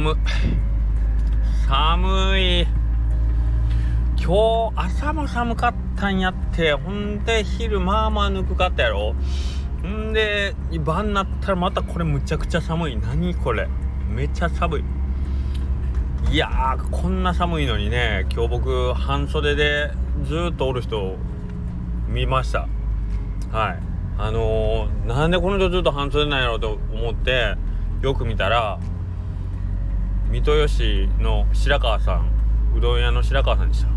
[0.00, 0.16] 寒
[1.68, 2.66] 寒い。
[4.16, 6.72] 今日朝も寒かったんやって。
[6.72, 9.14] ほんで昼まあまあぬくかったやろ。
[9.82, 12.96] ほんで晩になったらまたこれむちゃくちゃ寒い。
[12.96, 13.68] 何これ。
[14.08, 14.84] めっちゃ寒い。
[16.30, 18.26] いやーこんな寒いのにね。
[18.32, 19.90] 今日僕半袖で
[20.24, 21.16] ずっとおる人
[22.08, 22.68] 見ました。
[23.52, 23.78] はい。
[24.16, 27.54] あのー、なんでこの人ずっと半袖なんやろうと思って
[28.00, 28.78] よく見たら
[30.30, 32.30] 三豊市の白川さん
[32.76, 33.88] うどん屋の白川さんでした。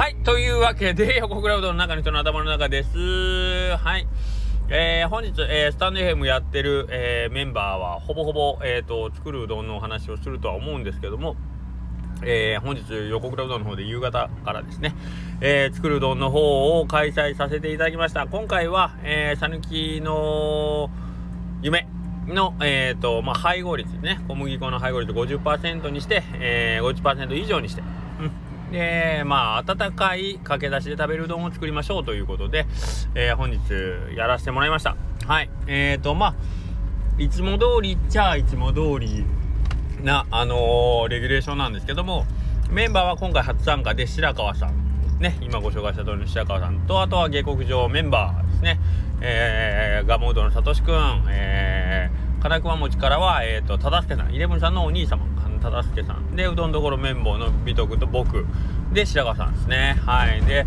[0.00, 3.76] はいというわけで横倉うどんの中の人の頭の中です。
[3.76, 4.06] はい。
[4.68, 11.34] えー、本日、えー、スタンド FM やってる、えー、メンバーはほぼほぼ、えーと、作るうどんのお話をするとは思うんですけども、
[12.22, 14.94] えー、本日横倉うどんの方で夕方からですね、
[15.40, 18.28] えー、作るうどんの方を開催させていただきました。
[18.28, 18.92] 今回は
[19.40, 20.90] さぬきの
[21.60, 21.88] 夢
[22.26, 24.20] の、えーとまあ、配合率ね。
[24.28, 27.82] 小麦粉の配合率50%にして、えー、50%以上にして、
[28.20, 32.66] うん、でまあ温かいかけだしで食べるうどんを作りましょうということで、
[33.14, 33.58] えー、本日
[34.16, 34.96] やらせてもらいました。
[35.26, 35.50] はい。
[35.66, 36.34] えーとまあ
[37.18, 39.24] いつも通りっちゃいつも通り
[40.02, 42.26] なあの、レギュレーションなんですけども
[42.70, 44.85] メンバーは今回初参加で白川さん。
[45.20, 48.80] ね今ご紹介した通りの白川さんとあとは下克上メンバーですね。
[49.20, 55.24] えー、ガモードのさとしくん、えー、金熊餅からは、えーと、忠助さんイレブンさんのお兄様
[55.70, 58.46] 忠助さんでうどんどころ綿棒の美徳と僕
[58.92, 60.00] で白川さんですね。
[60.06, 60.40] はい。
[60.42, 60.64] で、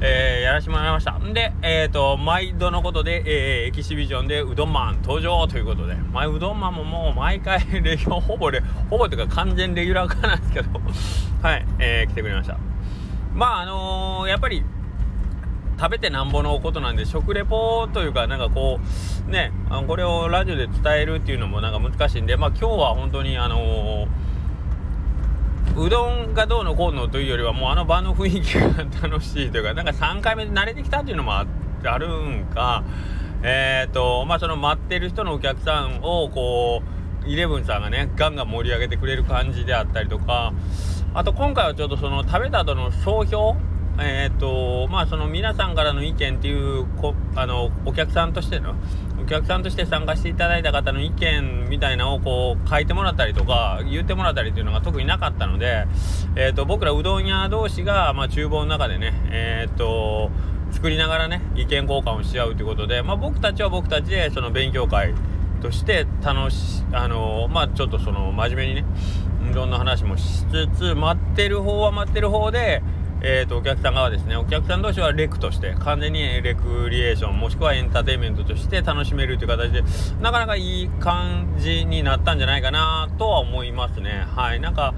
[0.00, 1.18] えー、やらせてもらいました。
[1.18, 5.94] でえっ、ー、と毎度のことで、えー、エキシビジョンでうどんマン登場ということで。
[5.94, 10.68] まあ、うどんマンももう毎回 レギュラーほぼレほぼというか完全レギュラー化なんですけど。
[11.42, 12.71] はい、えー、来てくれました。
[13.34, 14.62] まああのー、やっぱり
[15.78, 18.78] 食べてなんぼのことなんで食レポというかなんかこ
[19.26, 19.52] うね
[19.86, 31.46] これをラジオで伝えるっていうのもなんか難しいんでまあ今日は本当にあのー、うどんがどうのこうのというよりはもうあの場の雰囲気が楽しいというかなんか3回目で慣れてきたっていうのもあ
[31.98, 32.84] るんか。
[33.44, 36.82] えっ、ー、とまあその待ってる人のお客さんをこ
[37.26, 40.52] うイレブンさんがねガンガン盛り上げてくれる感じであったりとか
[41.14, 43.54] あと今回はちょっとその食べた後の総評
[43.98, 48.74] えっ、ー、とまあその皆さんからの意見っていうこあのお客さんとしての
[49.22, 55.86] お客さんとして参加していただいた方の意見みたいなのをこう書いてもらったりとか言ってもらったりっていうのが特になかったので、
[56.34, 60.30] えーと、僕らうどん屋同士が、まあ、厨房の中でねえっ、ー、と
[60.72, 65.14] 作りながらね意見交換をし合うということで、まあ、僕たちは僕たちでその勉強会
[65.60, 68.84] として楽しあのまあちょっとその真面目にね
[69.50, 72.82] うどんの話もしつつ待ってる方は待ってる方で
[73.24, 74.36] えーと、お客さん側ですね。
[74.36, 79.84] お客さん同士はレクとして完全にレクリエーションもしくはエンターテインメントとして楽しめるという形で
[80.20, 84.26] なかなかいい感じになったんじゃないかなとは思いますね。
[84.34, 84.60] はい。
[84.60, 84.92] なんか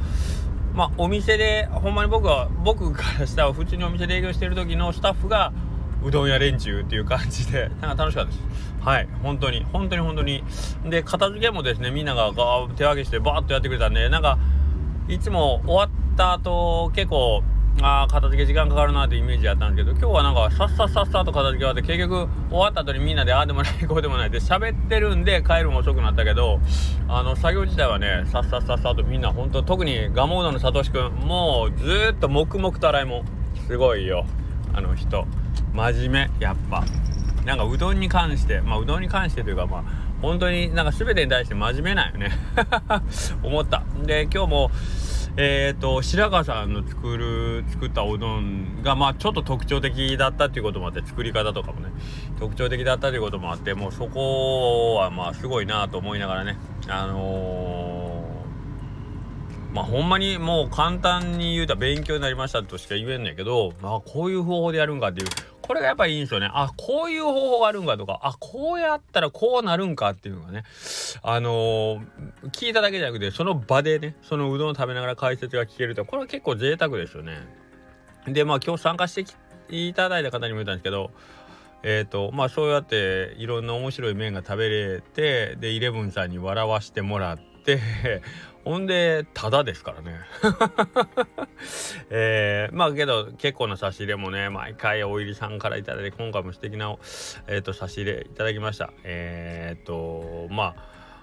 [0.72, 5.52] まあお店でほんまに僕は僕からしたら普通にお店で営業してる時のスタッフが
[6.04, 7.70] うどん屋連中っていう感じで。
[7.80, 8.42] なんか楽しかったです。
[8.80, 9.64] はい本当に。
[9.72, 10.44] 本当に本当に。
[10.84, 12.32] で片付けもですねみんなが
[12.76, 14.38] 手分けしてバーッとやってくれたんでなんか
[15.08, 17.42] いつも終わった後結構
[17.82, 26.60] あ片付け時間かかるなってイメージやったんですけど今日はなんかさっさっさっさと片付け終わって結局終わった後にみんなでああでもない こうでもないって喋ってるんで帰るも遅くなったけど
[27.08, 33.24] あの作業自体はねさっさっさっさとみんな本当特にガモードのさとしくんもうずっと黙々と洗いも
[33.66, 34.26] すごいよ。
[34.72, 35.26] あの人
[35.74, 36.84] 真面目やっぱ。
[37.44, 39.84] なんかうどんに関してまあうどんに関してというかまあ
[40.22, 42.30] 本当になんか全てに対して真面目なんよね。
[43.42, 43.82] 思った。
[44.02, 44.70] で今日も
[45.36, 51.90] えっ、ー、と白川さんの作る作ったおどんがまあちょっと特徴的だったっていうこともあって作り方とかもね。
[52.38, 56.56] 特徴的だったということもあってもうそこはまあすごいなと思いながらね。
[56.88, 65.28] あのー、まあほんまにもう簡単に言うたら勉強になりましたとしか言えんねんけどまあこういう方法でやるんかっていう
[65.66, 66.50] これがやっぱいいんですよね。
[66.52, 70.62] あ、こういう方法があるんかとか、あ、こうやったらこうなるんかっていうのがね、
[71.22, 72.00] あのー、
[72.50, 77.38] 聞いただけじゃなくて、その場でね、そのうどんを食べながら解説が聞けるって、これは結構贅沢ですよね。
[78.26, 79.24] で、まあ今日参加して
[79.70, 81.10] いただいた方にも言ったんですけど、
[81.82, 87.53] えっ、ー、と、まあそうやっていろんな面白い麺が食べれて、で、イレブンさんに笑わしてもらって、
[88.64, 90.20] ほんで、ただですからね。
[92.08, 96.96] えー、まあけど、結構な差し入れもね、毎回お入りさんから頂いて、今回も素敵な、
[97.46, 98.90] えっ、ー、と、差し入れいただきました。
[99.04, 100.74] えっ、と、ま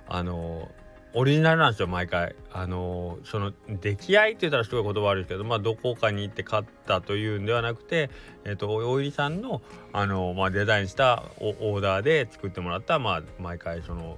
[0.08, 0.70] あ、あの
[1.14, 8.10] オリジナルなんですよ毎回あのその出来合いって言ったらすごい言葉悪いですけどまあどこかに行って買ったというんではなくて
[8.46, 9.62] えっ、ー、とおいりさんの
[9.92, 14.18] あの、まあ、デザインしたオーダーで作ってもらったまあ毎回その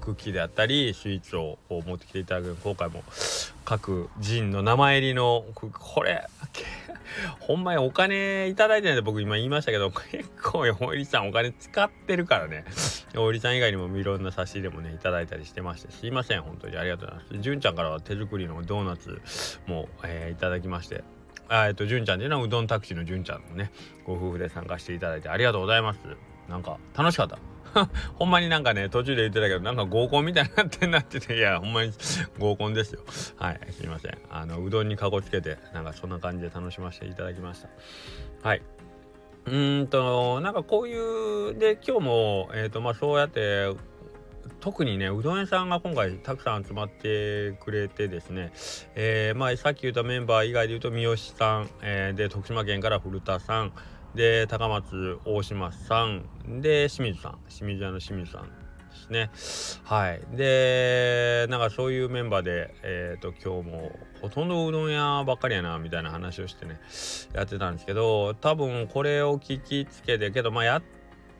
[0.00, 3.04] クッキであったりスイーツを持ってきていただく今回も
[3.64, 6.26] 各人の名前入りのこれ
[7.40, 12.64] ほんまにお金いただいてないんで僕今言いましたけど結構おいりさんお金使ってるからね。
[13.16, 19.20] おいりさん以外にもいろんな差し入れもねいただいたりしてましてすいません本当にありがとうございます純ちゃんからは手作りのドーナツ
[19.66, 21.02] も、えー、いただきまして。
[21.48, 23.72] あえっと純ちゃんっていうのはうどんタクシーの純ちゃんのね
[24.04, 25.98] ご夫婦で参加していただいてありがとうございます。
[26.48, 27.38] なんか楽しかった？
[28.18, 31.92] ほんまになんかね、途中で言ってたけど、なんか合コンみたいになってんなってて、いや、ほんまに
[32.38, 33.02] 合コンですよ。
[33.36, 34.18] はい、すいません。
[34.30, 37.68] あの、うどんにかごつけて、なんかそんな感じで楽しませていただきました。
[38.48, 38.62] はい。
[39.46, 43.74] うんと、なんかこういう、で、今日も、えっ、ー、と、まあそうやって、
[44.60, 48.52] 特にねうどん屋さんが今回たくさん集まってくれてですね、
[48.94, 53.72] えー、まあさっき言ったメンバー以外で言うと三好さん、えー、で徳島県から古田さん
[54.14, 56.24] で高松大島さん。
[56.60, 57.38] で清水さん。
[57.48, 59.80] 清水屋の清水さんですね。
[59.84, 60.20] はい。
[60.36, 66.80] でなんかそういうメンバーでえっ、ー、と今日もほとんどうどん屋ばっかりやなみたいな話をしてね
[67.34, 70.82] やってたんですけど多分これを聞きつけてけどまあやっ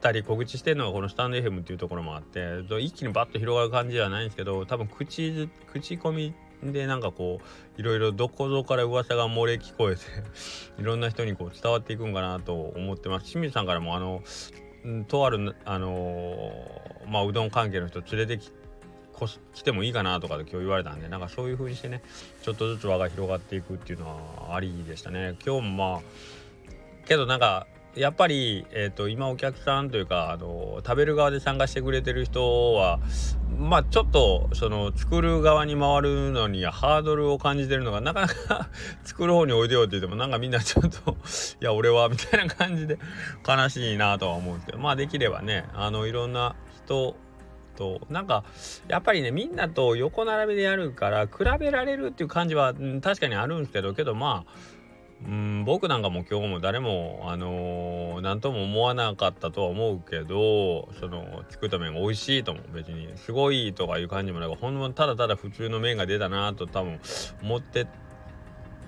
[0.01, 7.41] たり告知してるのがこのスタンド FM っていうところもあって一気にバッと広がる感じではないんですけど多分口口コミでなんかこ
[7.79, 10.03] ういろいろどこぞから噂が漏れ聞こえて
[10.79, 13.27] いろんな人にこう伝わっていくんかなと思ってます。
[13.27, 14.23] 清水さんからもあの
[15.09, 18.51] とあるあのー、まあうどん関係の人連れてき
[19.53, 22.03] 来てもいいかなとかで今日言われたんでなんかそういう風にしてね
[22.43, 24.09] ちょっとずつ輪が広がっていくっていうの
[24.49, 25.37] はありでしたね。
[25.45, 26.01] 今日もまあ
[27.07, 27.67] けどなんか
[27.97, 33.01] やっぱり、えーと、今お客さんというかあの食べる側で参加してくれてる人は
[33.59, 38.69] まあちょっとその作る側に回るのにハードルを感じてるのがなかなか
[39.03, 41.17] 作る方においでよって言ってもなんかみんなちょっと
[41.61, 42.99] いや俺はみたいな感じで
[43.47, 46.55] 悲しいなとは思うんですけどまあできればねあのいろんな
[46.85, 47.17] 人
[47.77, 48.45] となんか
[48.89, 54.80] やっぱりねみんなと横並びでやるから比べられるっていう感じは、うん、確かにあるんですけどけどまあ
[55.27, 67.01] うん僕なんかも今日も誰もあのー、何とも思わなかったとは思うけどその作った麺が美味しいとも別にすごいとかいう感じもなくほんまただただ普通の麺が出たなと多分
[67.43, 67.87] 思って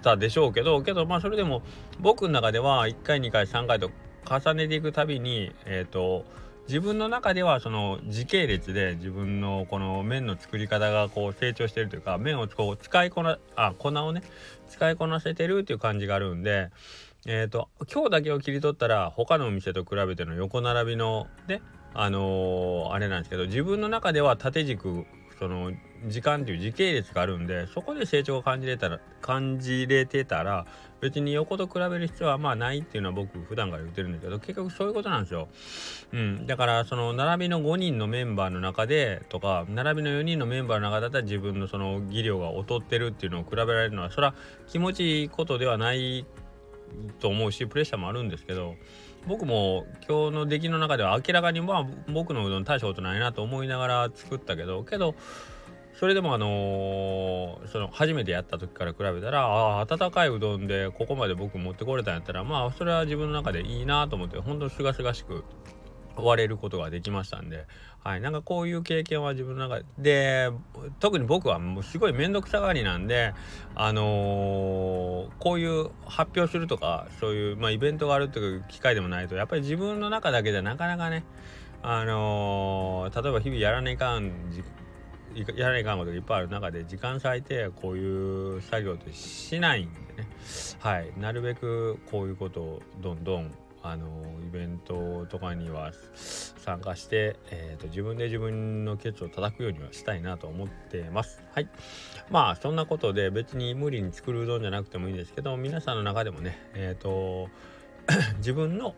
[0.03, 1.63] たでしょうけどけどまあそれでも
[2.01, 3.91] 僕の中では1回2回3回と
[4.25, 6.25] 重ねていくたびにえっ、ー、と
[6.69, 14.23] 自分の中ではその時系列で自分のこの麺の作り方がこう成長してるというか麺をこう使いこなあ粉をね
[14.69, 16.71] 使いこなせてるっていう感じがあるんで
[17.27, 21.63] えっ、ー、と今日だけを切り取ったら他のお店と比べての横並びのね
[21.95, 25.05] あのー、あれなんですけど自分の中では縦軸
[25.43, 25.73] その
[26.07, 30.67] 時間っていう時系列があるんでそこで成長を感じれたら感じれてたら
[31.01, 35.49] 別に横と比べる必要はまあないっていうのは僕普段から言ってるんだけど結局そういうことなんですよ。
[36.13, 44.35] うん、だからその並びの5人のメンバーの中でとか並びの4人のメンバーの中だったら自分のその技量が劣ってるっていうのを比べられるのはそれは
[44.69, 46.25] 気持ちいいことではない
[47.19, 48.77] と思うしプレッシャーもあるんですけど
[49.27, 55.15] 僕も今日の出来の中では明らかにまあ僕のうどん大したことないなと思いながら作ったけどけど
[55.99, 65.45] それでもあのー、その初めてやった時から比べたらああ温かいうどんでここまで僕持ってこれたんやったらまあそれは自分の中でいいなと思って本当にすがすがしく
[66.17, 67.67] 終われることができましたんで、
[68.05, 70.51] はい、なんかこういう経験は自分の中で
[71.01, 73.35] 特に僕はもうすごい面倒くさがりなんで
[73.75, 81.25] あのー、こういう発表するとかそういう、まあ、イベントがあるっていう機会でもないとやっぱり自分の中だけじゃなかなかね
[81.83, 84.33] あのー、例えば日々やらねえかん
[85.57, 90.29] やらないかんことがいっぱいある中で時間割いてこういう作業ってしないんでね。
[90.81, 91.13] はい。
[91.19, 93.51] なるべくこういうことをどんどん
[93.83, 94.07] あの
[94.47, 101.43] イベントとかには参加して、えーと、自分で自分のケツを叩くようにはしたいなと思ってます。
[101.53, 101.69] はい。
[102.31, 107.49] まあそんなことで別に無理に作るうどんじゃなくてもいいんですけど皆さんの中でもねえっ、ー、と
[108.39, 108.95] 自分の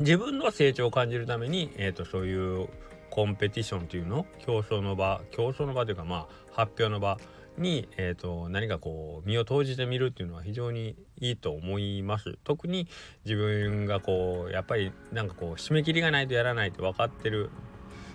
[0.00, 2.68] 自分の成長を感じるために、えーとそういう
[3.12, 7.18] コンペティションというの競争の場競争の場というかまあ発表の場
[7.58, 12.38] に、えーと、何かこう身を投じてみるっていうのは非常にいいと思います。
[12.44, 12.88] 特に
[13.24, 17.50] 自分がこうやっぱりなんかこう締め切りがないとやらないって分かってる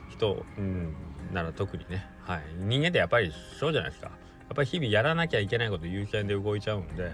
[0.09, 0.95] 人、うん、
[1.31, 4.11] なら特にね、はい、人間ってやっぱりそうじゃないですか。
[4.47, 7.11] やっぱり日々やらなきゃいけないこと優先で動いちゃうんで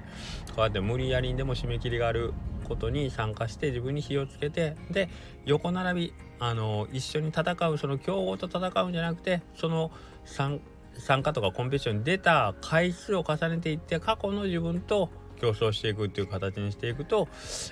[0.49, 2.31] こうやって無理やりにでも締め切りがある
[2.63, 5.09] ことに参加して自分に火をつけてで
[5.45, 9.91] 横並びあの一緒に戦うその強豪と戦うんじゃなくてその
[10.25, 10.61] 参
[10.97, 15.09] 参加とかコンペティションに出た回数を重ねていって過去の自分と
[15.43, 17.27] 競争していくっていう形にしていくと,、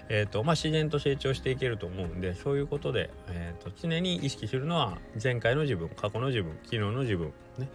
[0.10, 7.70] えーとまあ、自然と成長していけると思うんでそういうことで、えーと、常に意識するのは前回の自分過去の自分昨日の自分ね、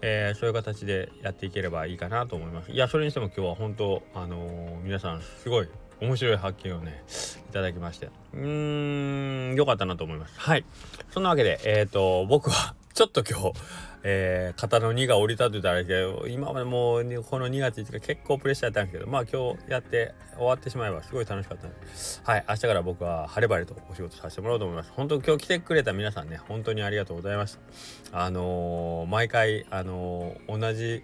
[0.00, 2.70] えー、そういう形でやっていければいいかなと思います。
[2.70, 5.68] いやそれにしても今日は本当あのー、皆さんすごい
[6.00, 7.02] 面白い発見をね
[7.50, 8.10] いただきまして。
[8.34, 10.38] うーん良かったなと思います。
[10.38, 10.64] はい。
[11.10, 13.52] そんなわけでえっ、ー、と僕はちょっと今日
[14.06, 21.76] えー、肩の荷が下りたって言ったらあれけど今までもうこの2月1日結構プレッシャーやったんですけどまあ今日やって終わってしまえばすごい楽しかったので
[22.22, 24.92] はい明日から僕は晴れ晴れとお仕事させてもらおうと思います。
[24.94, 27.56] 本当今日来てくれた皆さんね本当にありがとうございまし
[28.12, 31.02] たあのー、毎回あのー、同じ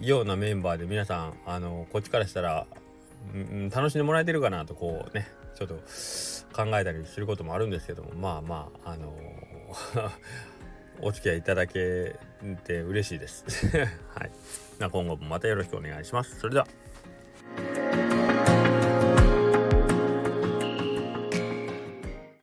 [0.00, 2.66] ようなメンバーで皆さんあの、こっちからしたら、
[3.34, 5.74] うん、楽しんでもらえてるかなとこうねちょっと
[6.54, 9.12] 考えたりすることもあるんですけどもまあまああの
[11.02, 12.16] お付き合いいただけ
[12.64, 13.44] て嬉しいです。
[14.14, 14.30] はい。
[14.78, 16.38] 今後もまたよろしくお願いします。
[16.40, 16.66] それでは。